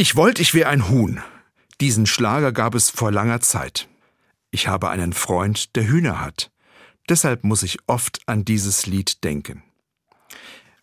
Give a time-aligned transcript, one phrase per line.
[0.00, 1.20] Ich wollte, ich wäre ein Huhn.
[1.80, 3.88] Diesen Schlager gab es vor langer Zeit.
[4.52, 6.52] Ich habe einen Freund, der Hühner hat.
[7.08, 9.64] Deshalb muss ich oft an dieses Lied denken.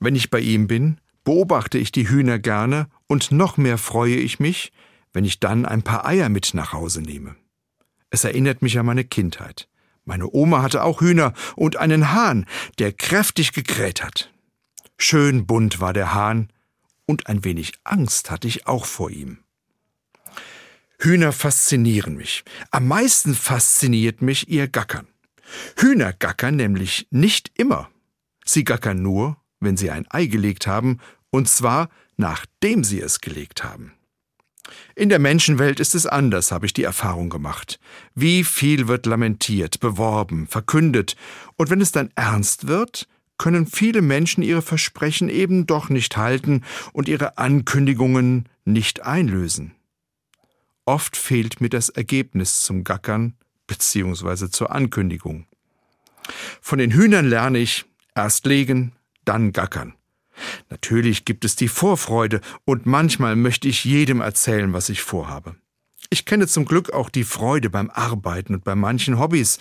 [0.01, 4.41] Wenn ich bei ihm bin, beobachte ich die Hühner gerne und noch mehr freue ich
[4.41, 4.73] mich,
[5.13, 7.37] wenn ich dann ein paar Eier mit nach Hause nehme.
[8.09, 9.69] Es erinnert mich an meine Kindheit.
[10.03, 12.45] Meine Oma hatte auch Hühner und einen Hahn,
[12.79, 14.33] der kräftig gekräht hat.
[14.97, 16.49] Schön bunt war der Hahn,
[17.05, 19.39] und ein wenig Angst hatte ich auch vor ihm.
[20.99, 22.43] Hühner faszinieren mich.
[22.71, 25.07] Am meisten fasziniert mich ihr Gackern.
[25.77, 27.89] Hühner gackern nämlich nicht immer.
[28.45, 30.99] Sie gackern nur, wenn sie ein Ei gelegt haben,
[31.29, 33.93] und zwar nachdem sie es gelegt haben.
[34.95, 37.79] In der Menschenwelt ist es anders, habe ich die Erfahrung gemacht.
[38.15, 41.15] Wie viel wird lamentiert, beworben, verkündet,
[41.55, 46.63] und wenn es dann ernst wird, können viele Menschen ihre Versprechen eben doch nicht halten
[46.93, 49.75] und ihre Ankündigungen nicht einlösen.
[50.85, 53.33] Oft fehlt mir das Ergebnis zum Gackern
[53.67, 54.49] bzw.
[54.49, 55.47] zur Ankündigung.
[56.61, 58.93] Von den Hühnern lerne ich erst legen,
[59.25, 59.93] dann gackern.
[60.69, 65.55] Natürlich gibt es die Vorfreude und manchmal möchte ich jedem erzählen, was ich vorhabe.
[66.09, 69.59] Ich kenne zum Glück auch die Freude beim Arbeiten und bei manchen Hobbys.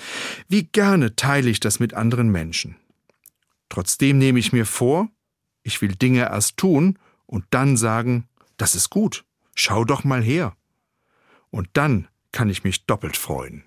[0.48, 2.76] Wie gerne teile ich das mit anderen Menschen.
[3.74, 5.08] Trotzdem nehme ich mir vor,
[5.64, 9.24] ich will Dinge erst tun und dann sagen, das ist gut,
[9.56, 10.56] schau doch mal her.
[11.50, 13.64] Und dann kann ich mich doppelt freuen.